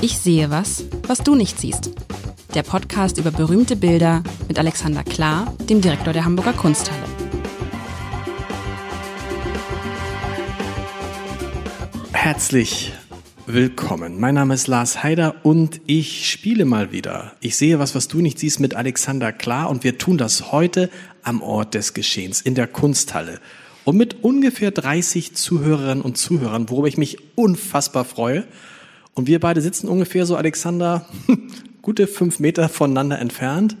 [0.00, 1.90] Ich sehe was, was du nicht siehst.
[2.54, 7.02] Der Podcast über berühmte Bilder mit Alexander Klar, dem Direktor der Hamburger Kunsthalle.
[12.12, 12.92] Herzlich
[13.46, 14.20] willkommen.
[14.20, 17.32] Mein Name ist Lars Heider und ich spiele mal wieder.
[17.40, 20.90] Ich sehe was, was du nicht siehst mit Alexander Klar und wir tun das heute
[21.24, 23.40] am Ort des Geschehens in der Kunsthalle.
[23.82, 28.46] Und mit ungefähr 30 Zuhörerinnen und Zuhörern, worüber ich mich unfassbar freue.
[29.18, 31.04] Und wir beide sitzen ungefähr so, Alexander,
[31.82, 33.76] gute fünf Meter voneinander entfernt.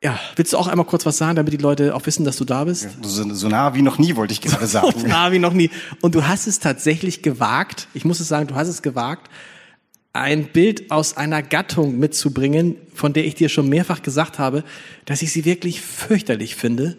[0.00, 2.44] Ja, willst du auch einmal kurz was sagen, damit die Leute auch wissen, dass du
[2.44, 2.88] da bist?
[3.02, 4.96] So, so nah wie noch nie, wollte ich gerade sagen.
[4.96, 5.70] so nah wie noch nie.
[6.00, 9.32] Und du hast es tatsächlich gewagt, ich muss es sagen, du hast es gewagt,
[10.12, 14.62] ein Bild aus einer Gattung mitzubringen, von der ich dir schon mehrfach gesagt habe,
[15.06, 16.98] dass ich sie wirklich fürchterlich finde.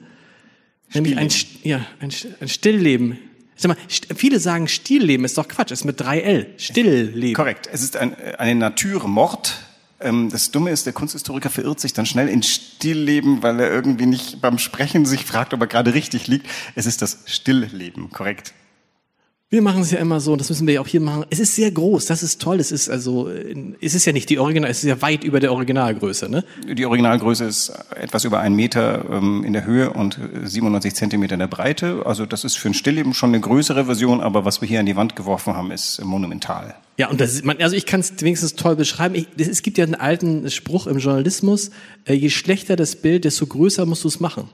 [0.94, 1.30] Nämlich ein,
[1.64, 3.20] ja, ein, ein Stillleben.
[3.58, 3.78] Sag mal,
[4.16, 6.46] viele sagen Stillleben ist doch Quatsch, ist mit 3L.
[6.58, 7.34] Stillleben.
[7.34, 7.68] Korrekt.
[7.72, 9.56] Es ist ein, eine Naturmord.
[10.00, 14.06] Ähm, das Dumme ist, der Kunsthistoriker verirrt sich dann schnell in Stillleben, weil er irgendwie
[14.06, 16.48] nicht beim Sprechen sich fragt, ob er gerade richtig liegt.
[16.76, 18.54] Es ist das Stillleben, korrekt.
[19.50, 21.26] Wir machen es ja immer so, und das müssen wir ja auch hier machen.
[21.30, 22.60] Es ist sehr groß, das ist toll.
[22.60, 23.30] Es ist also,
[23.80, 26.44] es ist ja nicht die Original, es ist ja weit über der Originalgröße, ne?
[26.68, 31.40] Die Originalgröße ist etwas über einen Meter ähm, in der Höhe und 97 Zentimeter in
[31.40, 32.02] der Breite.
[32.06, 34.86] Also das ist für ein Stillleben schon eine größere Version, aber was wir hier an
[34.86, 36.76] die Wand geworfen haben, ist monumental.
[36.98, 39.16] Ja, und das ist, man, also ich kann es wenigstens toll beschreiben.
[39.16, 41.72] Ich, es gibt ja einen alten Spruch im Journalismus:
[42.04, 44.50] äh, Je schlechter das Bild, desto größer musst du es machen.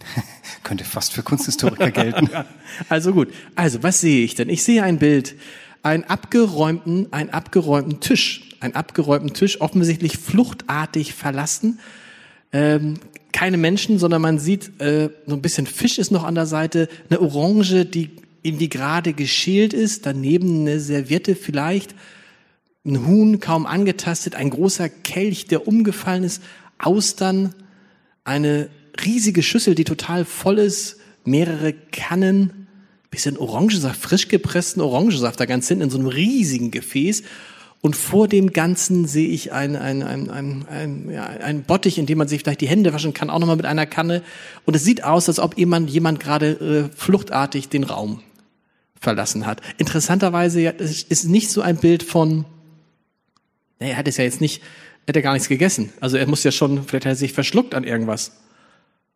[0.64, 2.28] Könnte fast für Kunsthistoriker gelten.
[2.88, 3.28] also gut.
[3.54, 4.48] Also, was sehe ich denn?
[4.48, 5.36] Ich sehe ein Bild,
[5.82, 8.50] einen abgeräumten, einen abgeräumten Tisch.
[8.60, 11.78] Einen abgeräumten Tisch, offensichtlich fluchtartig verlassen.
[12.50, 12.94] Ähm,
[13.32, 16.88] keine Menschen, sondern man sieht, äh, so ein bisschen Fisch ist noch an der Seite,
[17.10, 18.10] eine Orange, die
[18.42, 21.94] irgendwie gerade geschält ist, daneben eine Serviette vielleicht,
[22.86, 26.42] ein Huhn kaum angetastet, ein großer Kelch, der umgefallen ist,
[26.78, 27.54] Austern,
[28.24, 28.68] eine
[29.02, 32.64] riesige Schüssel, die total voll ist, mehrere Kannen,
[33.10, 37.22] bisschen Orangensaft, frisch gepressten Orangensaft da ganz hinten in so einem riesigen Gefäß.
[37.80, 42.06] Und vor dem Ganzen sehe ich ein, ein, ein, ein, ein, ja, ein Bottich, in
[42.06, 44.22] dem man sich vielleicht die Hände waschen kann, auch nochmal mit einer Kanne.
[44.64, 48.22] Und es sieht aus, als ob jemand, jemand gerade äh, fluchtartig den Raum
[48.98, 49.60] verlassen hat.
[49.76, 52.46] Interessanterweise ja, es ist nicht so ein Bild von,
[53.78, 54.62] naja, er hat es ja jetzt nicht,
[55.04, 55.92] er hat ja gar nichts gegessen.
[56.00, 58.32] Also er muss ja schon, vielleicht hat er sich verschluckt an irgendwas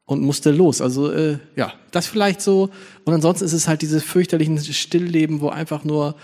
[0.09, 0.81] und musste los.
[0.81, 2.71] Also äh, ja, das vielleicht so.
[3.05, 6.15] Und ansonsten ist es halt dieses fürchterlichen Stillleben, wo einfach nur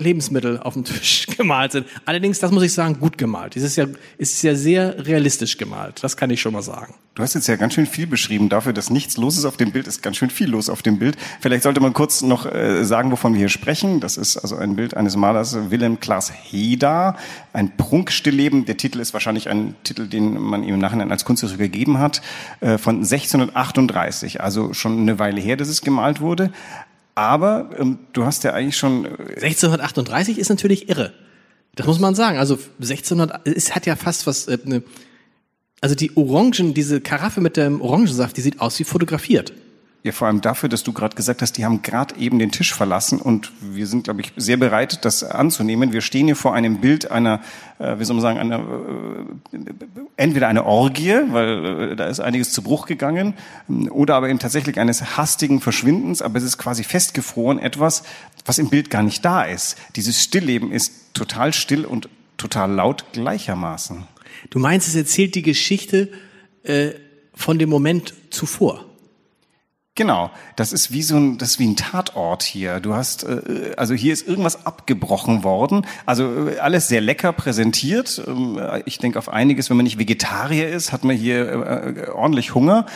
[0.00, 1.86] Lebensmittel auf dem Tisch gemalt sind.
[2.04, 3.56] Allerdings, das muss ich sagen, gut gemalt.
[3.56, 3.86] Es ist ja,
[4.18, 6.02] ist ja sehr realistisch gemalt.
[6.02, 6.94] Das kann ich schon mal sagen.
[7.14, 9.70] Du hast jetzt ja ganz schön viel beschrieben dafür, dass nichts los ist auf dem
[9.70, 9.86] Bild.
[9.86, 11.16] Ist ganz schön viel los auf dem Bild.
[11.40, 14.00] Vielleicht sollte man kurz noch äh, sagen, wovon wir hier sprechen.
[14.00, 17.16] Das ist also ein Bild eines Malers Willem Klaas Heda.
[17.52, 18.64] Ein Prunkstillleben.
[18.64, 22.20] Der Titel ist wahrscheinlich ein Titel, den man ihm im Nachhinein als Kunsthistoriker gegeben hat.
[22.58, 24.40] Äh, von 1638.
[24.40, 26.50] Also schon eine Weile her, dass es gemalt wurde.
[27.14, 29.06] Aber ähm, du hast ja eigentlich schon.
[29.06, 31.12] 1638 ist natürlich irre.
[31.74, 32.38] Das muss man sagen.
[32.38, 34.46] Also 1600, es hat ja fast was.
[34.48, 34.82] Äh, ne,
[35.80, 39.52] also die Orangen, diese Karaffe mit dem Orangensaft, die sieht aus wie fotografiert.
[40.04, 42.74] Ja, vor allem dafür, dass du gerade gesagt hast, die haben gerade eben den Tisch
[42.74, 45.94] verlassen und wir sind, glaube ich, sehr bereit, das anzunehmen.
[45.94, 47.40] Wir stehen hier vor einem Bild einer,
[47.78, 49.58] äh, wie soll man sagen, einer, äh,
[50.18, 53.32] entweder eine Orgie, weil äh, da ist einiges zu Bruch gegangen,
[53.88, 58.02] oder aber eben tatsächlich eines hastigen Verschwindens, aber es ist quasi festgefroren, etwas,
[58.44, 59.78] was im Bild gar nicht da ist.
[59.96, 64.04] Dieses Stillleben ist total still und total laut gleichermaßen.
[64.50, 66.10] Du meinst, es erzählt die Geschichte
[66.62, 66.90] äh,
[67.34, 68.84] von dem Moment zuvor?
[69.96, 72.80] Genau, das ist wie so ein, das ist wie ein Tatort hier.
[72.80, 75.86] Du hast, äh, also hier ist irgendwas abgebrochen worden.
[76.04, 78.20] Also äh, alles sehr lecker präsentiert.
[78.26, 82.56] Ähm, ich denke auf einiges, wenn man nicht Vegetarier ist, hat man hier äh, ordentlich
[82.56, 82.86] Hunger.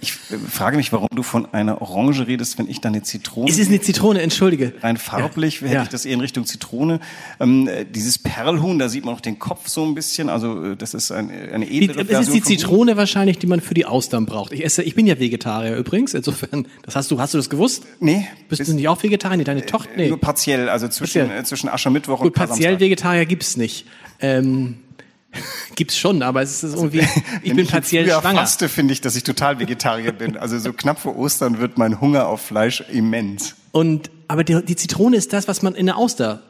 [0.00, 3.50] Ich frage mich, warum du von einer Orange redest, wenn ich da eine Zitrone.
[3.50, 4.72] Es ist eine Zitrone, entschuldige.
[4.80, 5.66] Rein farblich ja.
[5.66, 5.82] hätte ja.
[5.82, 7.00] ich das eher in Richtung Zitrone.
[7.38, 10.30] Ähm, dieses Perlhuhn, da sieht man auch den Kopf so ein bisschen.
[10.30, 13.74] Also das ist ein, eine edle die, Es ist die Zitrone wahrscheinlich, die man für
[13.74, 14.52] die Austern braucht.
[14.52, 17.50] Ich esse, ich bin ja Vegetarier übrigens, insofern insofern, das hast du, hast du das
[17.50, 17.84] gewusst?
[18.00, 18.26] Nee.
[18.48, 19.44] Bist du nicht auch Vegetarier?
[19.44, 19.90] Deine äh, Tochter?
[19.96, 20.08] Nee.
[20.08, 21.40] Nur partiell, also zwischen, partiell.
[21.40, 23.86] Äh, zwischen Aschermittwoch Gut, und partiell Vegetarier gibt's nicht.
[24.20, 24.78] Ähm,
[25.74, 27.00] gibt's schon, aber es ist also, irgendwie,
[27.42, 28.40] ich Wenn bin ich partiell schwanger.
[28.40, 30.36] Faste, finde ich, dass ich total Vegetarier bin.
[30.36, 33.56] Also so knapp vor Ostern wird mein Hunger auf Fleisch immens.
[33.72, 36.42] Und, aber die, die Zitrone ist das, was man in der Auster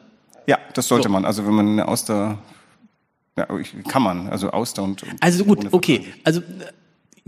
[0.47, 1.13] ja, das sollte so.
[1.13, 1.25] man.
[1.25, 2.39] Also wenn man eine Auster,
[3.37, 3.45] ja,
[3.87, 5.03] kann man, also Auster und.
[5.03, 6.05] und also gut, okay.
[6.23, 6.41] Also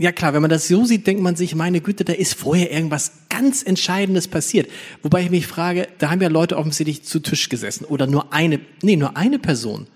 [0.02, 2.72] Ja klar, wenn man das so sieht, denkt man sich, meine Güte, da ist vorher
[2.72, 4.70] irgendwas ganz Entscheidendes passiert.
[5.04, 8.62] Wobei ich mich frage, da haben ja Leute offensichtlich zu Tisch gesessen oder nur eine,
[8.82, 9.88] nee, nur eine Person.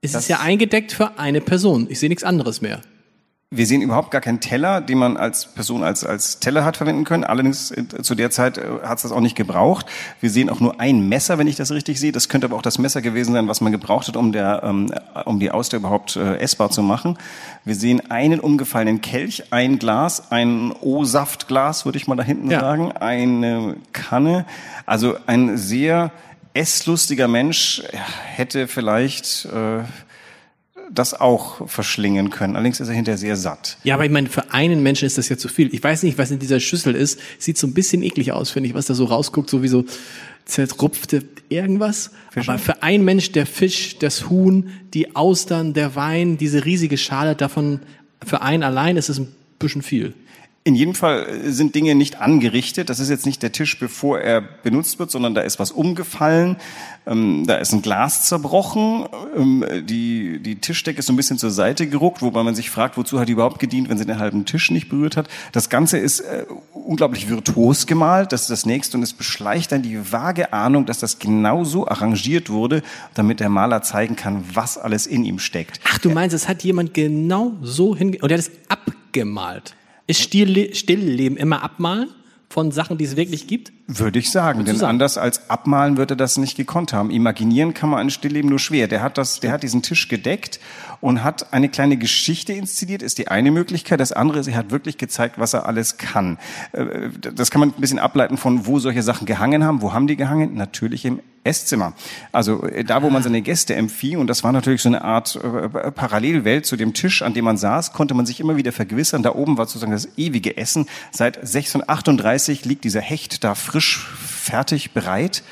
[0.00, 1.86] Es Das- ist ja eingedeckt für eine Person.
[1.88, 2.80] Ich sehe nichts anderes mehr.
[3.50, 7.04] Wir sehen überhaupt gar keinen Teller, den man als Person als, als Teller hat verwenden
[7.04, 7.24] können.
[7.24, 9.86] Allerdings äh, zu der Zeit hat es das auch nicht gebraucht.
[10.20, 12.12] Wir sehen auch nur ein Messer, wenn ich das richtig sehe.
[12.12, 14.92] Das könnte aber auch das Messer gewesen sein, was man gebraucht hat, um, der, ähm,
[15.24, 17.16] um die Auster überhaupt äh, essbar zu machen.
[17.64, 22.60] Wir sehen einen umgefallenen Kelch, ein Glas, ein O-Saftglas, würde ich mal da hinten Ja.
[22.60, 24.44] sagen, eine Kanne.
[24.84, 26.10] Also ein sehr
[26.52, 27.82] esslustiger Mensch
[28.36, 29.46] hätte vielleicht...
[29.46, 29.84] Äh,
[30.90, 32.56] das auch verschlingen können.
[32.56, 33.78] Allerdings ist er hinterher sehr satt.
[33.84, 35.72] Ja, aber ich meine, für einen Menschen ist das ja zu viel.
[35.74, 37.20] Ich weiß nicht, was in dieser Schüssel ist.
[37.38, 39.84] Sieht so ein bisschen eklig aus, finde ich, was da so rausguckt, so wie so
[40.44, 42.10] zerrupfte irgendwas.
[42.30, 42.50] Fische?
[42.50, 47.34] Aber für einen Mensch der Fisch, das Huhn, die Austern, der Wein, diese riesige Schale,
[47.36, 47.80] davon
[48.24, 50.14] für einen allein ist es ein bisschen viel.
[50.68, 52.90] In jedem Fall sind Dinge nicht angerichtet.
[52.90, 56.58] Das ist jetzt nicht der Tisch, bevor er benutzt wird, sondern da ist was umgefallen.
[57.06, 59.06] Ähm, da ist ein Glas zerbrochen.
[59.34, 62.98] Ähm, die, die Tischdecke ist so ein bisschen zur Seite geruckt, wobei man sich fragt,
[62.98, 65.26] wozu hat die überhaupt gedient, wenn sie den halben Tisch nicht berührt hat.
[65.52, 66.44] Das Ganze ist äh,
[66.74, 68.32] unglaublich virtuos gemalt.
[68.32, 68.98] Das ist das Nächste.
[68.98, 72.82] Und es beschleicht dann die vage Ahnung, dass das genau so arrangiert wurde,
[73.14, 75.80] damit der Maler zeigen kann, was alles in ihm steckt.
[75.88, 78.18] Ach, du meinst, es hat jemand genau so hinge...
[78.20, 79.74] Und der hat es abgemalt.
[80.08, 82.08] Ist Still Stillleben immer abmalen
[82.48, 83.72] von Sachen, die es wirklich gibt?
[83.88, 84.88] Würde ich sagen, denn sagen?
[84.88, 87.10] anders als abmalen würde er das nicht gekonnt haben.
[87.10, 88.88] Imaginieren kann man ein Stillleben nur schwer.
[88.88, 90.60] Der hat das, der hat diesen Tisch gedeckt
[91.02, 94.00] und hat eine kleine Geschichte inszeniert, ist die eine Möglichkeit.
[94.00, 96.38] Das andere ist, er hat wirklich gezeigt, was er alles kann.
[96.72, 99.82] Äh, Das kann man ein bisschen ableiten von, wo solche Sachen gehangen haben.
[99.82, 100.54] Wo haben die gehangen?
[100.54, 101.92] Natürlich im Esszimmer.
[102.32, 105.36] Also äh, da, wo man seine Gäste empfing, und das war natürlich so eine Art
[105.36, 109.22] äh, Parallelwelt zu dem Tisch, an dem man saß, konnte man sich immer wieder vergewissern.
[109.22, 110.86] Da oben war sozusagen das ewige Essen.
[111.10, 114.06] Seit 1638 liegt dieser Hecht da frisch,
[114.48, 115.42] fertig, bereit.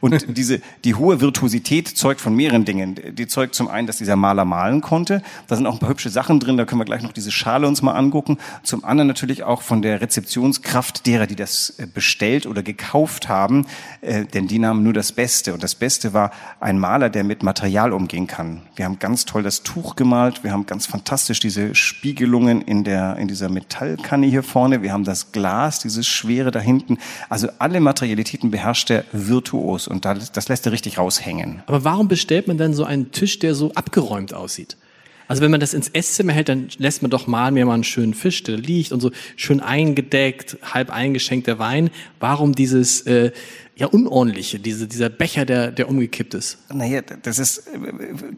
[0.00, 2.94] Und diese, die hohe Virtuosität zeugt von mehreren Dingen.
[3.14, 5.22] Die zeugt zum einen, dass dieser Maler malen konnte.
[5.48, 6.56] Da sind auch ein paar hübsche Sachen drin.
[6.56, 8.38] Da können wir gleich noch diese Schale uns mal angucken.
[8.62, 13.66] Zum anderen natürlich auch von der Rezeptionskraft derer, die das äh, bestellt oder gekauft haben.
[14.00, 15.52] Äh, Denn die nahmen nur das Beste.
[15.52, 16.30] Und das Beste war
[16.60, 18.62] ein Maler, der mit Material umgehen kann.
[18.76, 20.44] Wir haben ganz toll das Tuch gemalt.
[20.44, 24.82] Wir haben ganz fantastisch diese Spiegelungen in der, in dieser Metallkanne hier vorne.
[24.82, 26.98] Wir haben das Glas, dieses Schwere da hinten.
[27.28, 29.88] Also alle Materialitäten beherrscht er virtuos.
[29.88, 31.62] Und das, das lässt er richtig raushängen.
[31.66, 34.76] Aber warum bestellt man dann so einen Tisch, der so abgeräumt aussieht?
[35.26, 37.84] Also wenn man das ins Esszimmer hält, dann lässt man doch mal mir mal einen
[37.84, 41.90] schönen Fisch, der liegt und so schön eingedeckt, halb eingeschenkter Wein.
[42.20, 43.32] Warum dieses äh,
[43.76, 46.58] ja unordentliche, diese, dieser Becher, der, der umgekippt ist?
[46.72, 47.64] Naja, das ist,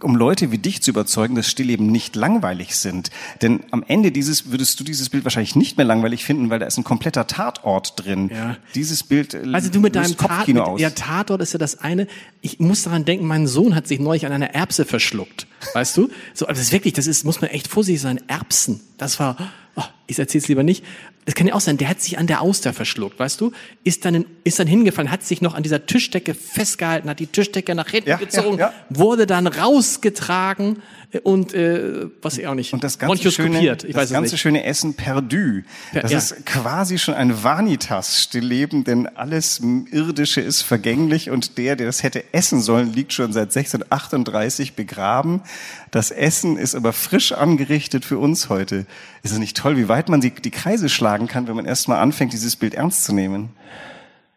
[0.03, 3.11] um Leute wie dich zu überzeugen, dass Stillleben nicht langweilig sind.
[3.43, 6.67] Denn am Ende dieses, würdest du dieses Bild wahrscheinlich nicht mehr langweilig finden, weil da
[6.67, 8.31] ist ein kompletter Tatort drin.
[8.33, 8.57] Ja.
[8.75, 10.81] Dieses Bild äh, Also du mit deinem Tat, mit, aus.
[10.81, 12.07] ja, Tatort ist ja das eine.
[12.41, 15.47] Ich muss daran denken, mein Sohn hat sich neulich an einer Erbse verschluckt.
[15.75, 16.09] Weißt du?
[16.33, 18.21] So, also das ist wirklich, das ist, muss man echt vorsichtig sein.
[18.29, 18.81] Erbsen.
[18.97, 19.37] Das war,
[19.75, 20.85] oh, ich erzähl's lieber nicht.
[21.29, 23.51] Es kann ja auch sein, der hat sich an der Auster verschluckt, weißt du?
[23.83, 27.27] Ist dann, in, ist dann hingefallen, hat sich noch an dieser Tischdecke festgehalten, hat die
[27.27, 28.75] Tischdecke nach hinten Ja, gezogen, ja, ja.
[28.91, 30.79] wurde dann rausgetragen
[31.11, 32.73] äh, und äh, was ich auch nicht.
[32.73, 34.41] Und das ganze schöne, ich das weiß es ganze nicht.
[34.41, 35.63] schöne Essen perdu.
[35.93, 36.19] Per- Das ja.
[36.19, 39.61] ist quasi schon ein Vanitas-Stillleben, denn alles
[39.91, 45.43] Irdische ist vergänglich und der, der das hätte essen sollen, liegt schon seit 1638 begraben.
[45.91, 48.87] Das Essen ist aber frisch angerichtet für uns heute.
[49.23, 51.89] Ist es nicht toll, wie weit man die, die Kreise schlagen kann, wenn man erst
[51.89, 53.51] mal anfängt, dieses Bild ernst zu nehmen?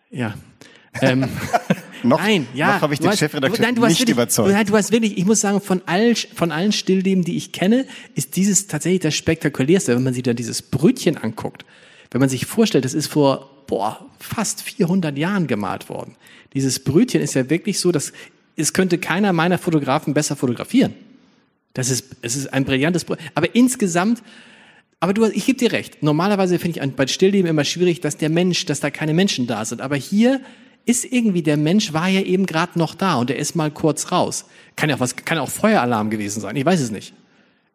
[0.10, 0.34] Ja.
[1.02, 1.28] Ähm,
[2.04, 2.76] Noch, nein, ja.
[2.76, 4.52] noch habe ich den hast- Chefredakteur nein, nicht wirklich, überzeugt.
[4.52, 7.86] Nein, du hast wirklich, ich muss sagen, von allen, von allen Stillleben, die ich kenne,
[8.16, 11.66] ist dieses tatsächlich das spektakulärste, wenn man sich da dieses Brötchen anguckt.
[12.12, 16.16] Wenn man sich vorstellt, das ist vor, boah, fast 400 Jahren gemalt worden.
[16.54, 18.14] Dieses Brötchen ist ja wirklich so, dass
[18.56, 20.94] es könnte keiner meiner Fotografen besser fotografieren.
[21.74, 23.30] Das ist, es ist ein brillantes Brötchen.
[23.36, 24.24] Aber insgesamt,
[25.00, 26.04] aber du, ich gebe dir recht.
[26.04, 29.64] Normalerweise finde ich bei Stillleben immer schwierig, dass der Mensch, dass da keine Menschen da
[29.64, 29.82] sind.
[29.82, 30.42] Aber hier
[30.86, 34.12] ist irgendwie der Mensch war ja eben gerade noch da und der ist mal kurz
[34.12, 34.46] raus.
[34.76, 36.56] Kann ja auch was, kann auch Feueralarm gewesen sein.
[36.56, 37.14] Ich weiß es nicht.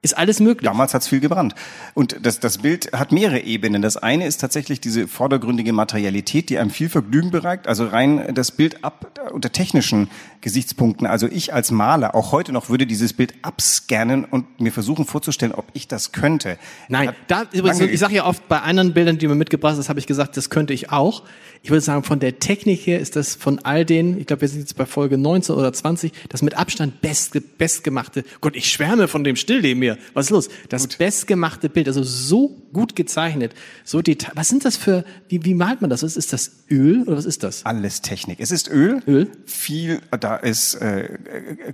[0.04, 0.68] Ist alles möglich.
[0.68, 1.54] Damals hat's viel gebrannt.
[1.94, 3.80] Und das, das Bild hat mehrere Ebenen.
[3.80, 7.68] Das eine ist tatsächlich diese vordergründige Materialität, die einem viel Vergnügen bereitet.
[7.68, 10.11] Also rein das Bild ab unter technischen
[10.42, 11.06] Gesichtspunkten.
[11.06, 15.54] Also ich als Maler, auch heute noch, würde dieses Bild abscannen und mir versuchen vorzustellen,
[15.54, 16.58] ob ich das könnte.
[16.90, 19.88] Nein, Hat da, übrigens, ich sage ja oft bei anderen Bildern, die mir mitgebracht hast,
[19.88, 21.23] habe ich gesagt, das könnte ich auch.
[21.62, 24.49] Ich würde sagen, von der Technik her ist das von all den, ich glaube, wir
[24.49, 28.23] sind jetzt bei Folge 19 oder 20, das mit Abstand best, bestgemachte.
[28.42, 29.93] Gott, ich schwärme von dem Stillleben hier.
[29.94, 30.04] Hier.
[30.14, 30.48] Was ist los?
[30.68, 34.32] Das bestgemachte Bild, also so gut gezeichnet, so detail.
[34.34, 36.02] Was sind das für, wie, wie malt man das?
[36.02, 37.64] Was ist das Öl oder was ist das?
[37.64, 38.40] Alles Technik.
[38.40, 39.02] Es ist Öl.
[39.06, 39.30] Öl.
[39.46, 41.18] Viel, da ist äh,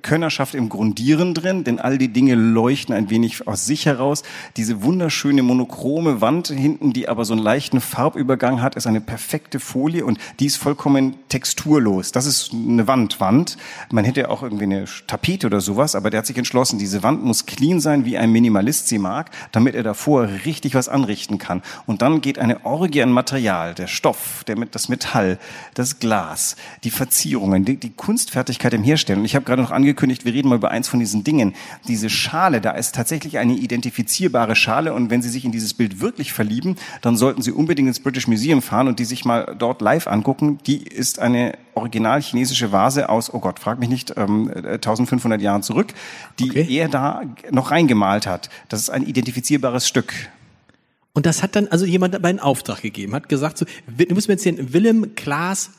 [0.03, 4.23] Könnerschaft im Grundieren drin, denn all die Dinge leuchten ein wenig aus sich heraus.
[4.57, 9.61] Diese wunderschöne monochrome Wand hinten, die aber so einen leichten Farbübergang hat, ist eine perfekte
[9.61, 12.13] Folie und die ist vollkommen texturlos.
[12.13, 13.57] Das ist eine Wandwand.
[13.91, 17.25] Man hätte auch irgendwie eine Tapete oder sowas, aber der hat sich entschlossen, diese Wand
[17.25, 21.63] muss clean sein, wie ein Minimalist sie mag, damit er davor richtig was anrichten kann.
[21.87, 25.39] Und dann geht eine Orgie an Material, der Stoff, der, das Metall,
[25.75, 29.21] das Glas, die Verzierungen, die, die Kunstfertigkeit im Herstellen.
[29.21, 31.55] Und ich habe gerade noch angekündigt, wir reden mal über eins von diesen Dingen.
[31.89, 36.01] Diese Schale, da ist tatsächlich eine identifizierbare Schale und wenn Sie sich in dieses Bild
[36.01, 39.81] wirklich verlieben, dann sollten Sie unbedingt ins British Museum fahren und die sich mal dort
[39.81, 40.59] live angucken.
[40.67, 45.63] Die ist eine original chinesische Vase aus, oh Gott, frag mich nicht, ähm, 1500 Jahren
[45.63, 45.95] zurück,
[46.39, 46.67] die Okay.
[46.77, 48.51] er da noch reingemalt hat.
[48.69, 50.13] Das ist ein identifizierbares Stück.
[51.13, 54.29] Und das hat dann also jemand dabei einen Auftrag gegeben, hat gesagt, so, du musst
[54.29, 55.71] mir erzählen, Willem Klaas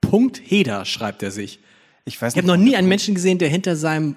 [0.00, 1.58] Punkt Heder schreibt er sich.
[2.04, 4.14] Ich weiß Ich habe noch nie einen Menschen gesehen, der hinter seinem,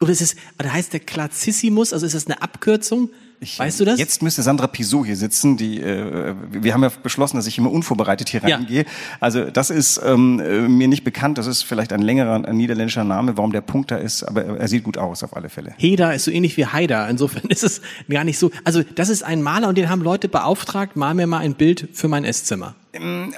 [0.00, 3.10] oder ist es, oder heißt der Klassissimus, also ist das eine Abkürzung?
[3.40, 3.98] Ich, weißt du das?
[3.98, 5.56] Jetzt müsste Sandra Pisot hier sitzen.
[5.56, 8.56] Die, äh, wir haben ja beschlossen, dass ich immer unvorbereitet hier Ja.
[8.56, 8.84] reingehe.
[9.20, 11.38] Also das ist ähm, äh, mir nicht bekannt.
[11.38, 14.22] Das ist vielleicht ein längerer ein niederländischer Name, warum der Punkt da ist.
[14.22, 15.74] Aber er sieht gut aus auf alle Fälle.
[15.76, 17.08] Heda ist so ähnlich wie Haider.
[17.08, 18.50] Insofern ist es gar nicht so.
[18.64, 21.88] Also das ist ein Maler und den haben Leute beauftragt, mal mir mal ein Bild
[21.92, 22.74] für mein Esszimmer.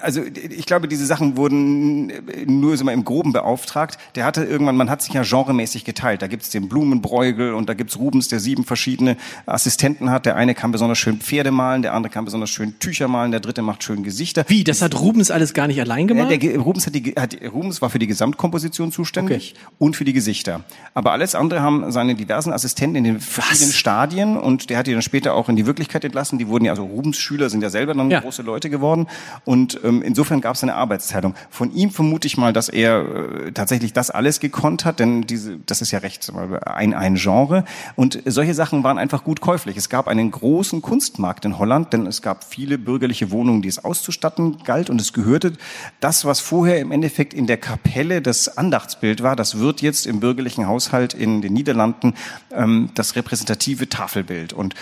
[0.02, 3.98] Also ich glaube, diese Sachen wurden äh, nur so mal im Groben beauftragt.
[4.14, 6.22] Der hatte irgendwann, man hat sich ja genremäßig geteilt.
[6.22, 10.26] Da gibt's den Blumenbräugel und da gibt's Rubens, der sieben verschiedene Assistenten hat.
[10.26, 13.40] Der eine kann besonders schön Pferde malen, der andere kann besonders schön Tücher malen, der
[13.40, 14.44] dritte macht schön Gesichter.
[14.48, 16.30] Wie, das hat Rubens alles gar nicht allein Ja, gemacht?
[16.30, 20.12] der, Ge- Rubens, hat die, hat, Rubens war für die Gesamtkomposition zuständig und für die
[20.12, 20.64] Gesichter.
[20.94, 24.92] Aber alles andere haben seine diversen Assistenten in den verschiedenen Stadien und der hat die
[24.92, 26.38] dann später auch in die Wirklichkeit entlassen.
[26.38, 28.20] Die wurden ja, also Rubens Schüler sind ja selber dann Ja.
[28.20, 29.06] große Leute geworden
[29.48, 31.34] und ähm, insofern gab es eine Arbeitsteilung.
[31.48, 35.56] Von ihm vermute ich mal, dass er äh, tatsächlich das alles gekonnt hat, denn diese,
[35.64, 36.30] das ist ja recht
[36.66, 37.64] ein, ein Genre
[37.96, 39.78] und solche Sachen waren einfach gut käuflich.
[39.78, 43.82] Es gab einen großen Kunstmarkt in Holland, denn es gab viele bürgerliche Wohnungen, die es
[43.82, 45.54] auszustatten galt und es gehörte
[46.00, 50.20] das, was vorher im Endeffekt in der Kapelle das Andachtsbild war, das wird jetzt im
[50.20, 52.12] bürgerlichen Haushalt in den Niederlanden
[52.52, 54.74] ähm, das repräsentative Tafelbild und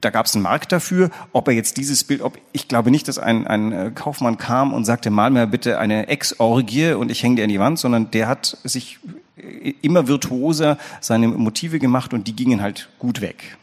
[0.00, 3.08] da gab es einen Markt dafür, ob er jetzt dieses Bild, ob ich glaube nicht,
[3.08, 7.22] dass ein, ein äh, Kaufmann kam und sagte, mal mir bitte eine Ex-Orgie und ich
[7.22, 8.98] hänge dir an die Wand, sondern der hat sich
[9.36, 13.58] äh, immer virtuoser seine Motive gemacht und die gingen halt gut weg.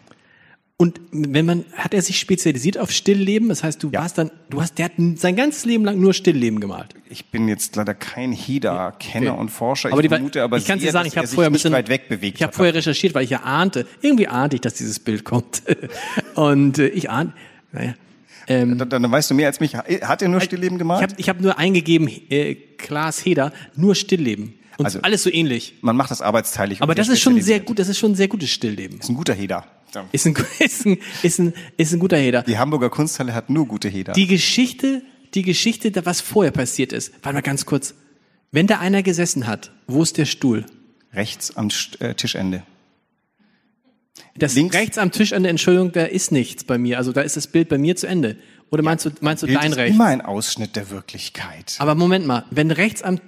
[0.80, 3.50] Und wenn man, hat er sich spezialisiert auf Stillleben?
[3.50, 6.60] Das heißt, du warst dann, du hast, der hat sein ganzes Leben lang nur Stillleben
[6.60, 6.94] gemalt.
[7.10, 9.42] Ich bin jetzt leider kein Heda-Kenner Okay.
[9.42, 9.92] und Forscher.
[9.92, 11.90] Aber ich vermute aber ich kann dir sagen, ich habe er vorher ein bisschen, weit
[11.90, 15.00] weg bewegt ich habe vorher recherchiert, weil ich ja ahnte, irgendwie ahnte ich, dass dieses
[15.00, 15.64] Bild kommt.
[16.36, 17.34] Und äh, ich ahnte,
[17.72, 17.96] naja.
[18.46, 19.76] Dann, dann weißt du mehr als mich.
[19.76, 21.02] Hat er nur Stillleben gemalt?
[21.02, 24.54] Ich habe ich hab nur eingegeben, äh, Klaas Heder, nur Stillleben.
[24.78, 25.74] Und Also- alles so ähnlich.
[25.82, 26.80] Man macht das arbeitsteilig.
[26.80, 29.00] und Aber das ist schon sehr gut, das ist schon ein sehr gutes Stillleben.
[29.00, 29.66] Ist ein guter Heda.
[30.12, 32.44] Ist ein, ist ein, ist ein, ist ein guter Heder.
[32.44, 34.13] Die Hamburger Kunsthalle hat nur gute Heda.
[34.13, 35.01] Die Geschichte,
[35.34, 37.13] die Geschichte, was vorher passiert ist.
[37.24, 37.94] Warte mal ganz kurz.
[38.51, 40.65] Wenn da einer gesessen hat, wo ist der Stuhl?
[41.13, 42.63] Rechts am äh, Tischende.
[44.36, 46.98] Das Links- rechts am Tisch an der Entschuldigung, da ist nichts bei mir.
[46.98, 48.38] Also da ist das Bild bei mir zu Ende.
[48.70, 49.96] Oder meinst du, meinst du Bild dein ist Recht?
[49.96, 51.75] immer ein Ausschnitt der Wirklichkeit.
[51.79, 53.20] Aber Moment mal, wenn rechts am,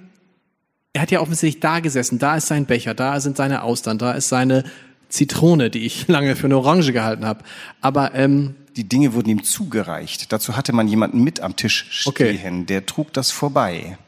[0.92, 4.12] er hat ja offensichtlich da gesessen, da ist sein Becher, da sind seine Austern, da
[4.12, 4.64] ist seine
[5.10, 7.44] Zitrone, die ich lange für eine Orange gehalten habe.
[7.80, 10.32] Aber ähm, Die Dinge wurden ihm zugereicht.
[10.32, 12.64] Dazu hatte man jemanden mit am Tisch stehen, Okay.
[12.66, 13.98] der trug das vorbei.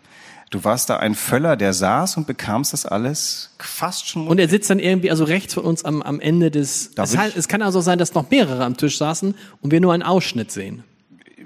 [0.50, 4.28] Du warst da ein Völler, der saß und bekamst das alles fast schon.
[4.28, 6.90] und er sitzt dann irgendwie also rechts von uns am, am Ende des.
[6.96, 9.94] Es, halt, es kann also sein, dass noch mehrere am Tisch saßen und wir nur
[9.94, 10.84] einen Ausschnitt sehen.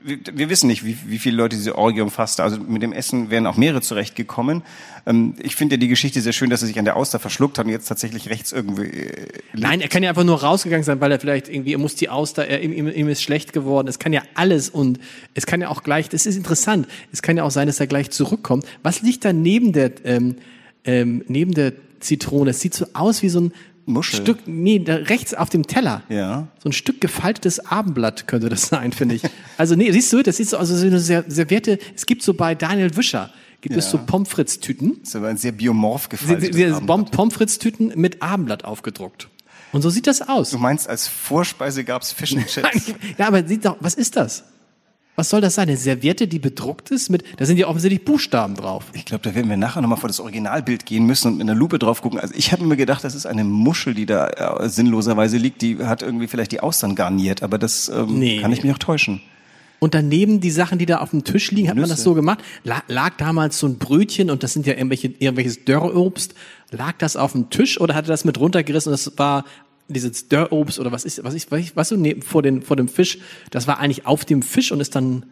[0.06, 2.42] Wir, wir wissen nicht, wie, wie viele Leute diese Orgie umfasste.
[2.42, 4.62] Also mit dem Essen wären auch mehrere zurechtgekommen.
[5.04, 7.58] Ähm, ich finde ja die Geschichte sehr schön, dass er sich an der Auster verschluckt
[7.58, 8.86] hat und jetzt tatsächlich rechts irgendwie.
[8.86, 11.96] Äh, Nein, er kann ja einfach nur rausgegangen sein, weil er vielleicht irgendwie, er muss
[11.96, 13.88] die Auster, er, ihm, ihm, ihm ist schlecht geworden.
[13.88, 15.00] Es kann ja alles und
[15.34, 17.88] es kann ja auch gleich, das ist interessant, es kann ja auch sein, dass er
[17.88, 18.64] gleich zurückkommt.
[18.82, 20.36] Was liegt da neben der, ähm,
[20.84, 22.50] ähm, neben der Zitrone?
[22.50, 23.52] Es sieht so aus wie so ein
[23.86, 24.20] Muschel.
[24.20, 26.02] Stück, nee, da rechts auf dem Teller.
[26.08, 26.48] Ja.
[26.62, 29.22] So ein Stück gefaltetes Abendblatt könnte das sein, finde ich.
[29.56, 32.34] Also nee, siehst du, das sieht so, also so eine sehr, servierte, es gibt so
[32.34, 35.00] bei Daniel Wischer, gibt es so Pommes frites Tüten.
[35.02, 39.28] ist aber ein sehr biomorph gefaltetes Pommes frites Tüten mit Abendblatt aufgedruckt.
[39.72, 40.50] Und so sieht das aus.
[40.50, 42.92] Du meinst, als Vorspeise gab's Fish and Chips?
[43.18, 44.44] ja, aber sieht doch, was ist das?
[45.16, 45.68] Was soll das sein?
[45.68, 48.84] Eine Serviette, die bedruckt ist mit, da sind ja offensichtlich Buchstaben drauf.
[48.92, 51.58] Ich glaube, da werden wir nachher nochmal vor das Originalbild gehen müssen und mit einer
[51.58, 52.20] Lupe drauf gucken.
[52.20, 55.62] Also ich habe mir gedacht, das ist eine Muschel, die da äh, sinnloserweise liegt.
[55.62, 58.68] Die hat irgendwie vielleicht die Austern garniert, aber das ähm, Nee, kann ich nee.
[58.68, 59.22] mich auch täuschen.
[59.78, 62.38] Und daneben die Sachen, die da auf dem Tisch liegen, hat man das so gemacht?
[62.64, 66.34] La lag damals so ein Brötchen und das sind ja irgendwelche, irgendwelches Dörrobst.
[66.70, 69.44] Lag das auf dem Tisch oder hat er das mit runtergerissen und das war
[69.88, 72.76] dieses Dörrobst oder was ist, was ist, was, ist, was so neben, vor, den, vor
[72.76, 73.18] dem Fisch?
[73.50, 75.26] Das war eigentlich auf dem Fisch und ist dann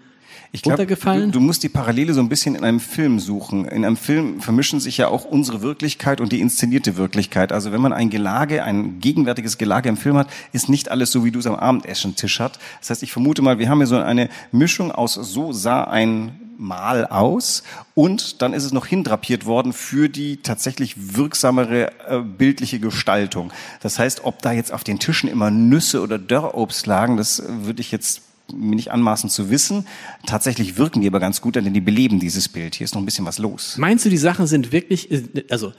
[0.52, 1.32] Ich glaub, runtergefallen?
[1.32, 3.64] Du, du musst die Parallele so ein bisschen in einem Film suchen.
[3.64, 7.52] In einem Film vermischen sich ja auch unsere Wirklichkeit und die inszenierte Wirklichkeit.
[7.52, 11.24] Also wenn man ein Gelage, ein gegenwärtiges Gelage im Film hat, ist nicht alles so,
[11.24, 12.58] wie du es am Abendessen-Tisch hat.
[12.80, 16.43] Das heißt, ich vermute mal, wir haben hier so eine Mischung aus so sah ein
[16.58, 17.62] Mal aus
[17.94, 23.52] und dann ist es noch hindrapiert worden für die tatsächlich wirksamere äh, bildliche Gestaltung.
[23.80, 27.44] Das heißt, ob da jetzt auf den Tischen immer Nüsse oder Dörrobst lagen, das äh,
[27.48, 29.86] würde ich jetzt mir nicht anmaßen zu wissen.
[30.26, 32.74] Tatsächlich wirken die aber ganz gut, denn die beleben dieses Bild.
[32.74, 33.76] Hier ist noch ein bisschen was los.
[33.78, 35.08] Meinst du, die Sachen sind wirklich,
[35.50, 35.72] also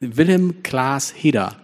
[0.00, 1.56] Wilhelm Klaas Heder,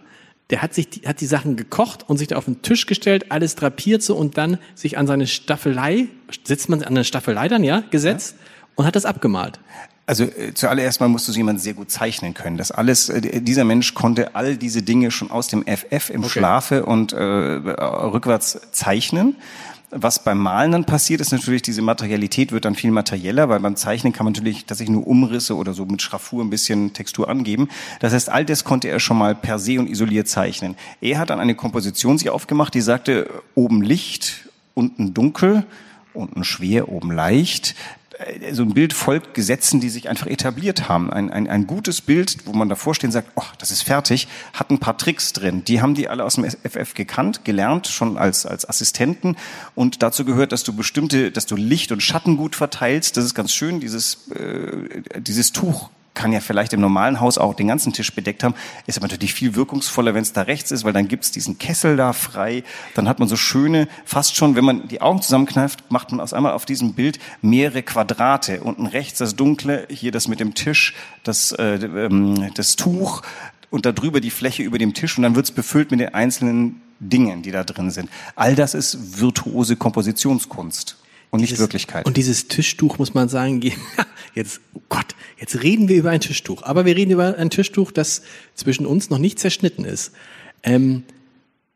[0.49, 3.31] der hat sich, die, hat die Sachen gekocht und sich da auf den Tisch gestellt,
[3.31, 6.07] alles drapiert so und dann sich an seine Staffelei,
[6.43, 8.35] sitzt man an eine Staffelei dann, ja, gesetzt
[8.79, 9.59] und hat das abgemalt.
[10.05, 12.55] Also äh, zuallererst mal musst du so jemand sehr gut zeichnen können.
[12.55, 16.85] Das alles, äh, dieser Mensch konnte all diese Dinge schon aus dem FF im Schlafe
[16.85, 19.35] und äh, rückwärts zeichnen.
[19.91, 23.75] Was beim Malen dann passiert, ist natürlich, diese Materialität wird dann viel materieller, weil beim
[23.75, 27.67] Zeichnen kann man natürlich tatsächlich nur Umrisse oder so mit Schraffur ein bisschen Textur angeben.
[27.99, 30.75] Das heißt, all das konnte er schon mal per se und isoliert zeichnen.
[31.01, 35.65] Er hat dann eine Komposition sich aufgemacht, die sagte, oben Licht, unten dunkel,
[36.13, 37.75] unten schwer, oben leicht
[38.51, 41.11] so ein Bild folgt Gesetzen, die sich einfach etabliert haben.
[41.11, 44.27] Ein, ein, ein gutes Bild, wo man davor steht und sagt, oh, das ist fertig,
[44.53, 45.63] hat ein paar Tricks drin.
[45.63, 49.37] Die haben die alle aus dem FF gekannt, gelernt, schon als, als Assistenten.
[49.73, 53.15] Und dazu gehört, dass du bestimmte, dass du Licht und Schatten gut verteilst.
[53.15, 57.53] Das ist ganz schön, dieses, äh, dieses Tuch kann ja vielleicht im normalen Haus auch
[57.53, 58.55] den ganzen Tisch bedeckt haben,
[58.87, 61.95] ist aber natürlich viel wirkungsvoller, wenn es da rechts ist, weil dann gibt's diesen Kessel
[61.97, 62.63] da frei.
[62.95, 66.33] Dann hat man so schöne, fast schon, wenn man die Augen zusammenkneift, macht man aus
[66.33, 68.61] einmal auf diesem Bild mehrere Quadrate.
[68.61, 73.21] Unten rechts das Dunkle, hier das mit dem Tisch, das, äh, ähm, das Tuch
[73.69, 77.43] und darüber die Fläche über dem Tisch und dann wird's befüllt mit den einzelnen Dingen,
[77.43, 78.09] die da drin sind.
[78.35, 80.98] All das ist virtuose Kompositionskunst
[81.31, 82.05] und nicht Dieses- Wirklichkeit.
[82.05, 83.73] Und dieses Tischtuch muss man sagen, ge-
[84.35, 86.63] jetzt, oh Gott, jetzt reden wir über ein Tischtuch.
[86.63, 88.21] Aber wir reden über ein Tischtuch, das
[88.55, 90.11] zwischen uns noch nicht zerschnitten ist.
[90.63, 91.03] Ähm,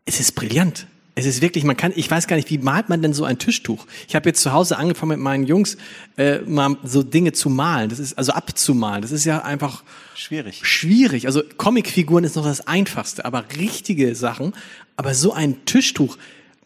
[0.05, 0.87] es ist brillant.
[1.15, 3.37] Es ist wirklich, man kann, ich weiß gar nicht, wie malt man denn so ein
[3.37, 3.85] Tischtuch?
[4.07, 5.77] Ich habe jetzt zu Hause angefangen mit meinen Jungs
[6.17, 7.89] äh, mal so Dinge zu malen.
[7.89, 9.03] Das ist also abzumalen.
[9.03, 9.83] Das ist ja einfach
[10.15, 10.65] Schwierig.
[10.65, 11.27] schwierig.
[11.27, 14.53] Also Comicfiguren ist noch das Einfachste, aber richtige Sachen.
[14.97, 16.17] Aber so ein Tischtuch,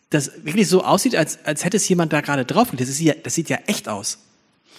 [0.09, 2.69] das wirklich so aussieht, als, als hätte es jemand da gerade drauf.
[2.71, 4.19] Das, ist ja, das sieht ja echt aus.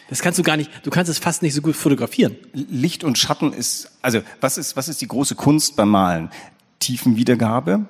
[0.09, 2.37] Das kannst du gar nicht, du kannst es fast nicht so gut fotografieren.
[2.55, 6.31] Licht und Schatten ist, also was ist, was ist die große Kunst beim Malen?
[6.79, 7.87] Tiefenwiedergabe.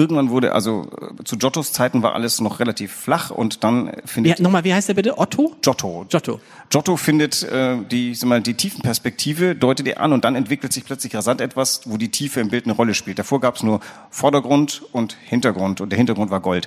[0.00, 0.88] Irgendwann wurde, also
[1.20, 4.72] äh, zu Giottos Zeiten war alles noch relativ flach und dann Ja, findet nochmal, wie
[4.72, 5.18] heißt der bitte?
[5.18, 5.54] Otto?
[5.60, 6.06] Giotto.
[6.08, 6.40] Giotto.
[6.70, 10.86] Giotto findet äh, die, sag mal, die Tiefenperspektive, deutet er an und dann entwickelt sich
[10.86, 13.18] plötzlich rasant etwas, wo die Tiefe im Bild eine Rolle spielt.
[13.18, 16.66] Davor gab es nur Vordergrund und Hintergrund und der Hintergrund war Gold.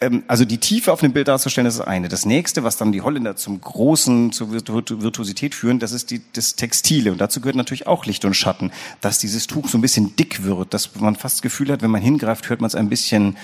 [0.00, 2.08] Ähm, also die Tiefe auf dem Bild darzustellen, das ist das eine.
[2.08, 6.20] Das nächste, was dann die Holländer zum großen, zur Virtu Virtuosität führen, das ist die,
[6.32, 7.12] das Textile.
[7.12, 10.44] Und dazu gehört natürlich auch Licht und Schatten, dass dieses Tuch so ein bisschen dick
[10.44, 13.36] wird, dass man fast das Gefühl hat, wenn man hingreift, hört man es ein bisschen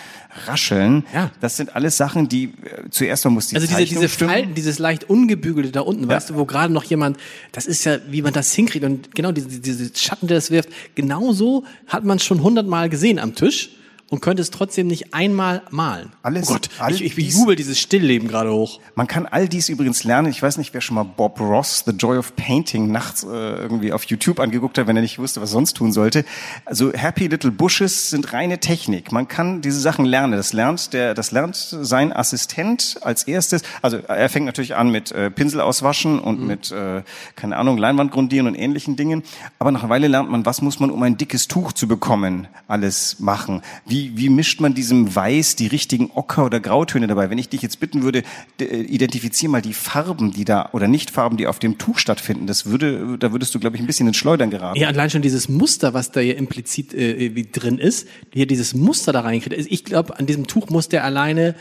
[0.47, 1.05] rascheln.
[1.15, 1.31] Ja.
[1.41, 4.31] Das sind alles Sachen, die äh, zuerst mal muss die Also diese, Zeichnung diese stimmen.
[4.31, 7.17] Falten, dieses leicht ungebügelte da unten, weißt du, wo gerade noch jemand,
[7.53, 10.69] das ist ja, wie man das hinkriegt und genau diese, diese Schatten, der das wirft,
[10.95, 13.71] genauso hat man es schon hundertmal gesehen am Tisch
[14.11, 16.12] und könnte es trotzdem nicht einmal malen.
[16.23, 18.81] Alles- oh Gott, all ich, ich dies- jubel dieses Stillleben gerade hoch.
[18.96, 20.29] Man kann all dies übrigens lernen.
[20.31, 23.92] Ich weiß nicht, wer schon mal Bob Ross, The Joy of Painting, nachts äh, irgendwie
[23.92, 26.25] auf YouTube angeguckt hat, wenn er nicht wusste, was er sonst tun sollte.
[26.64, 29.12] Also Happy Little Bushes sind reine Technik.
[29.12, 30.33] Man kann diese Sachen lernen.
[30.33, 33.62] Das lernt der, das lernt sein Assistent als erstes.
[33.81, 37.03] Also er fängt natürlich an mit äh, Pinsel auswaschen und mit, äh,
[37.37, 39.23] keine Ahnung, Leinwand grundieren und ähnlichen Dingen.
[39.61, 42.49] Aber nach einer Weile lernt man, was muss man, um ein dickes Tuch zu bekommen,
[42.66, 43.62] alles machen.
[43.87, 47.31] Wie, wie mischt man diesem Weiß die richtigen Ocker- oder Grautöne dabei?
[47.31, 48.23] Wenn ich dich jetzt bitten würde,
[48.61, 52.47] äh, identifizier mal die Farben, die da, oder Nichtfarben, die auf dem Tuch stattfinden.
[52.47, 54.79] Das würde, da würdest du, glaube ich, ein bisschen ins Schleudern geraten.
[54.79, 58.75] Ja, allein schon dieses Muster, was da hier implizit äh, wie drin ist, hier dieses
[58.75, 59.67] Muster da reinkriegt.
[59.71, 61.55] Ich glaube, an diesem Tuch muss der alleine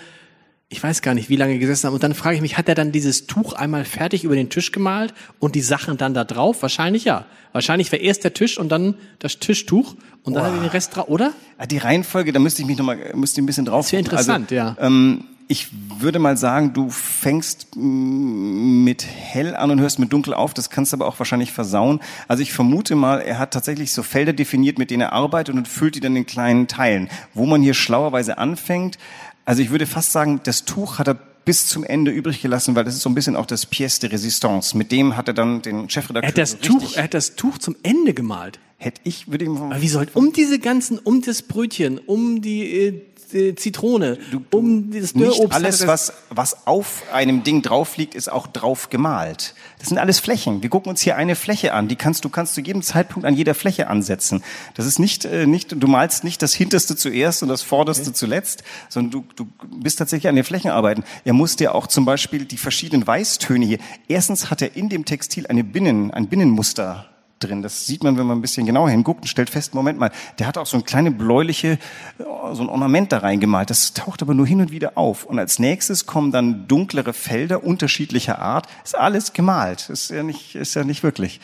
[0.72, 1.96] ich weiß gar nicht, wie lange gesessen haben.
[1.96, 4.72] Und dann frage ich mich, hat er dann dieses Tuch einmal fertig über den Tisch
[4.72, 6.62] gemalt und die Sachen dann da drauf?
[6.62, 7.26] Wahrscheinlich ja.
[7.54, 10.96] Wahrscheinlich wäre erst der Tisch und dann das Tischtuch und dann hat er den Rest
[10.96, 11.34] drauf, oder?
[11.72, 13.86] Die Reihenfolge, da müsste ich mich nochmal, müsste ich ein bisschen drauf.
[13.86, 14.20] Das wäre gucken.
[14.20, 14.78] interessant, also, ja.
[14.80, 20.54] Ähm, ich würde mal sagen, du fängst mit hell an und hörst mit dunkel auf.
[20.54, 22.02] Das kannst du aber auch wahrscheinlich versauen.
[22.28, 25.68] Also ich vermute mal, er hat tatsächlich so Felder definiert, mit denen er arbeitet und
[25.68, 27.10] füllt die dann in kleinen Teilen.
[27.34, 29.00] Wo man hier schlauerweise anfängt,
[29.44, 32.84] also ich würde fast sagen, das Tuch hat er bis zum Ende übrig gelassen, weil
[32.84, 34.78] das ist so ein bisschen auch das Pièce de Résistance.
[34.78, 36.24] Mit dem hat er dann den Chefredakteur.
[36.26, 38.60] Er hat das so Tuch, er hat das Tuch zum Ende gemalt.
[38.78, 42.44] hätte ich, würde ich mal Aber wie soll, um diese ganzen, um das Brötchen, um
[42.44, 43.02] die,
[43.34, 44.18] äh, Zitrone,
[44.52, 45.54] um das Nicht Dörrobst.
[45.54, 49.54] hat alles, was, was auf einem Ding drauf liegt, ist auch drauf gemalt.
[49.80, 50.62] Das sind alles Flächen.
[50.62, 51.88] Wir gucken uns hier eine Fläche an.
[51.88, 54.44] Die kannst du kannst zu jedem Zeitpunkt an jeder Fläche ansetzen.
[54.76, 58.64] Das ist nicht, äh, nicht du malst nicht das Hinterste zuerst und das Vorderste zuletzt,
[58.90, 59.48] sondern du, du
[59.80, 61.04] bist tatsächlich an den Flächen arbeiten.
[61.24, 63.80] Er musste ja auch zum Beispiel die verschiedenen Weißtöne hier.
[64.08, 67.10] Erstens hat er in dem Textil eine Binnen, ein Binnenmuster
[67.40, 67.62] drin.
[67.62, 70.48] Das sieht man, wenn man ein bisschen genauer hinguckt und stellt fest, Moment mal, der
[70.48, 71.80] hat auch so ein kleine bläuliche,
[72.20, 72.24] äh,
[72.54, 73.70] so ein Ornament da reingemalt.
[73.70, 75.26] Das taucht aber nur hin und wieder auf.
[75.26, 78.68] Und als nächstes kommen dann dunklere Felder unterschiedlicher Art.
[78.84, 79.90] Ist alles gemalt.
[79.90, 81.40] Ist ja nicht, ist ja nicht wirklich.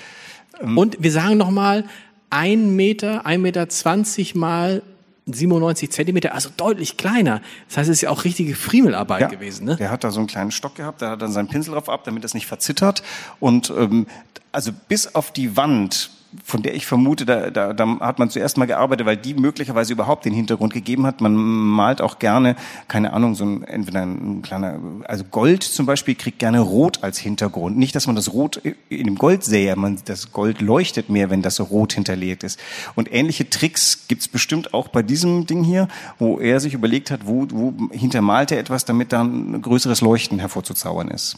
[0.61, 1.85] Und wir sagen nochmal,
[2.29, 4.81] ein Meter, ein Meter zwanzig mal
[5.27, 7.41] 97 Zentimeter, also deutlich kleiner.
[7.67, 9.75] Das heißt, es ist ja auch richtige Friemelarbeit gewesen, ne?
[9.75, 12.03] Der hat da so einen kleinen Stock gehabt, da hat dann seinen Pinsel drauf ab,
[12.03, 13.01] damit das nicht verzittert.
[13.39, 14.05] Und ähm,
[14.51, 16.11] also bis auf die Wand,
[16.43, 19.93] von der ich vermute, da, da, da hat man zuerst mal gearbeitet, weil die möglicherweise
[19.93, 21.21] überhaupt den Hintergrund gegeben hat.
[21.21, 22.55] Man malt auch gerne,
[22.87, 27.17] keine Ahnung, so ein entweder ein kleiner, also Gold zum Beispiel kriegt gerne Rot als
[27.17, 27.77] Hintergrund.
[27.77, 31.41] Nicht, dass man das Rot in dem Gold sähe, man, das Gold leuchtet mehr, wenn
[31.41, 32.59] das so rot hinterlegt ist.
[32.95, 35.87] Und ähnliche Tricks gibt's bestimmt auch bei diesem Ding hier,
[36.19, 40.39] wo er sich überlegt hat, wo, wo hintermalt er etwas, damit dann ein größeres Leuchten
[40.39, 41.37] hervorzuzaubern ist.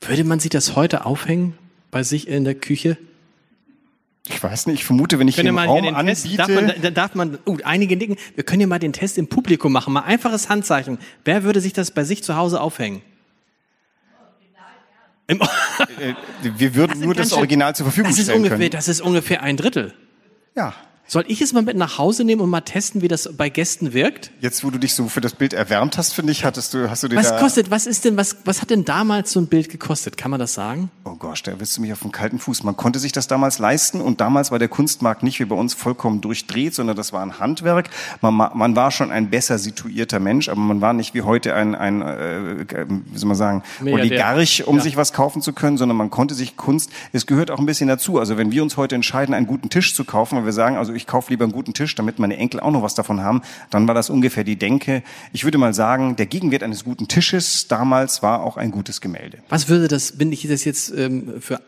[0.00, 1.54] Würde man sich das heute aufhängen
[1.90, 2.96] bei sich in der Küche?
[4.28, 6.36] Ich weiß nicht, ich vermute, wenn ich hier im mal hier Raum den Test, anbiete,
[6.36, 9.28] darf man, da darf man, uh, einige nicken, wir können ja mal den Test im
[9.28, 10.98] Publikum machen, mal einfaches Handzeichen.
[11.24, 13.02] Wer würde sich das bei sich zu Hause aufhängen?
[15.28, 18.70] Im, äh, wir würden nur ganz das Original zur Verfügung das stellen ungefähr, können.
[18.70, 19.92] das ist ungefähr ein Drittel.
[20.54, 20.74] Ja.
[21.08, 23.92] Soll ich es mal mit nach Hause nehmen und mal testen, wie das bei Gästen
[23.92, 24.32] wirkt?
[24.40, 27.04] Jetzt, wo du dich so für das Bild erwärmt hast, finde ich, hattest du, hast
[27.04, 29.68] du dir Was kostet, was ist denn, was, was hat denn damals so ein Bild
[29.68, 30.16] gekostet?
[30.16, 30.90] Kann man das sagen?
[31.04, 32.64] Oh gosh, da bist du mich auf dem kalten Fuß.
[32.64, 35.74] Man konnte sich das damals leisten und damals war der Kunstmarkt nicht wie bei uns
[35.74, 37.88] vollkommen durchdreht, sondern das war ein Handwerk.
[38.20, 41.54] Man, ma- man war schon ein besser situierter Mensch, aber man war nicht wie heute
[41.54, 44.06] ein, ein äh, wie soll man sagen, Milliardär.
[44.34, 44.82] Oligarch, um Ja.
[44.82, 47.86] sich was kaufen zu können, sondern man konnte sich Kunst, es gehört auch ein bisschen
[47.86, 48.18] dazu.
[48.18, 50.95] Also wenn wir uns heute entscheiden, einen guten Tisch zu kaufen, weil wir sagen, also
[50.96, 53.86] ich kaufe lieber einen guten Tisch, damit meine Enkel auch noch was davon haben, dann
[53.86, 55.02] war das ungefähr die Denke.
[55.32, 59.38] Ich würde mal sagen, der Gegenwert eines guten Tisches damals war auch ein gutes Gemälde.
[59.48, 61.60] Was würde das, wenn ich das jetzt ähm, für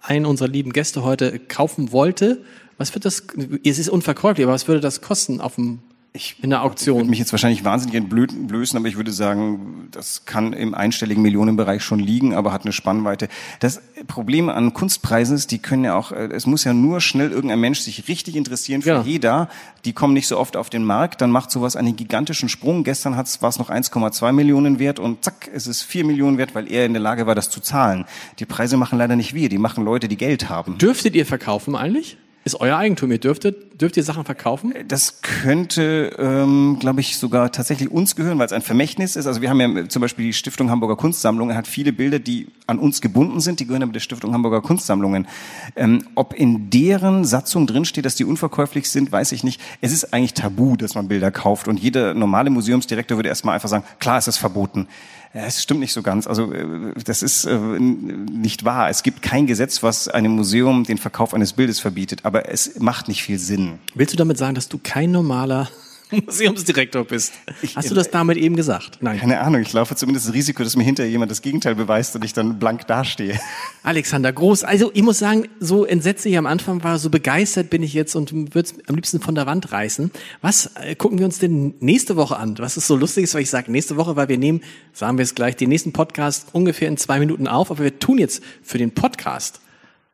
[0.00, 2.42] einen unserer lieben Gäste heute kaufen wollte,
[2.78, 3.24] was wird das,
[3.64, 5.80] es ist unverkäuflich, aber was würde das kosten auf dem,
[6.18, 7.08] Ich in der würde Auktion?
[7.08, 12.00] mich jetzt wahrscheinlich wahnsinnig entblößen, aber ich würde sagen, das kann im einstelligen Millionenbereich schon
[12.00, 13.28] liegen, aber hat eine Spannweite.
[13.60, 17.30] Das Problem an Kunstpreisen ist, die können ja auch, äh, es muss ja nur schnell
[17.30, 19.02] irgendein Mensch sich richtig interessieren für Ja.
[19.02, 19.48] jeder.
[19.84, 22.82] Die kommen nicht so oft auf den Markt, dann macht sowas einen gigantischen Sprung.
[22.82, 26.54] Gestern hat's, war es noch 1,2 Millionen wert und zack, es ist 4 Millionen wert,
[26.56, 28.04] weil er in der Lage war, das zu zahlen.
[28.40, 30.78] Die Preise machen leider nicht wir, die machen Leute, die Geld haben.
[30.78, 32.16] Dürftet ihr verkaufen eigentlich?
[32.48, 34.72] Ist euer Eigentum, ihr dürftet, dürft ihr Sachen verkaufen?
[34.88, 39.26] Das könnte, ähm, glaube ich, sogar tatsächlich uns gehören, weil es ein Vermächtnis ist.
[39.26, 42.78] Also wir haben ja zum Beispiel die Stiftung Hamburger Kunstsammlungen, hat viele Bilder, die an
[42.78, 45.28] uns gebunden sind, die gehören aber der Stiftung Hamburger Kunstsammlungen.
[45.76, 49.60] Ähm, ob in deren Satzung drinsteht, dass die unverkäuflich sind, weiß ich nicht.
[49.82, 53.68] Es ist eigentlich tabu, dass man Bilder kauft und jeder normale Museumsdirektor würde erstmal einfach
[53.68, 54.88] sagen, klar, es ist verboten.
[55.32, 56.26] Es stimmt nicht so ganz.
[56.26, 58.88] Also äh, das ist äh, nicht wahr.
[58.88, 63.08] Es gibt kein Gesetz, was einem Museum den Verkauf eines Bildes verbietet, aber es macht
[63.08, 63.78] nicht viel Sinn.
[63.94, 65.68] Willst du damit sagen, dass du kein normaler
[66.26, 67.32] Museumsdirektor bist?
[67.74, 68.98] Hast du das damit eben gesagt?
[69.00, 69.18] Nein.
[69.18, 72.24] Keine Ahnung, ich laufe zumindest das Risiko, dass mir hinterher jemand das Gegenteil beweist und
[72.24, 73.38] ich dann blank dastehe.
[73.82, 77.82] Alexander Groß, also ich muss sagen, so entsetzt ich am Anfang war, so begeistert bin
[77.82, 80.10] ich jetzt und würde es am liebsten von der Wand reißen.
[80.40, 82.56] Was äh, gucken wir uns denn nächste Woche an?
[82.58, 85.22] Was ist so lustig ist, weil ich sage nächste Woche, weil wir nehmen, sagen wir
[85.22, 88.78] es gleich, den nächsten Podcast ungefähr in zwei Minuten auf, aber wir tun jetzt für
[88.78, 89.60] den Podcast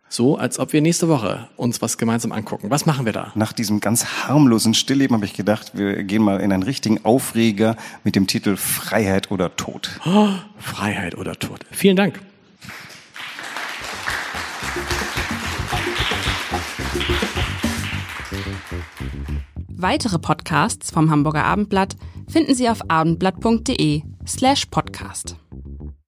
[0.08, 2.70] so, als ob wir nächste Woche uns was gemeinsam angucken.
[2.70, 3.32] Was machen wir da?
[3.34, 7.76] Nach diesem ganz harmlosen Stillleben habe ich gedacht, wir gehen mal in einen richtigen Aufreger
[8.04, 10.00] mit dem Titel Freiheit oder Tod.
[10.58, 11.66] Freiheit oder Tod.
[11.70, 12.20] Vielen Dank.
[19.76, 21.96] Weitere Podcasts vom Hamburger Abendblatt
[22.28, 25.36] finden Sie auf abendblatt.de slash podcast.